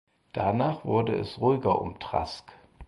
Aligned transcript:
Danach 0.33 0.83
wurde 0.83 1.13
es 1.13 1.39
ruhiger 1.39 1.79
um 1.79 1.99
Trask. 1.99 2.51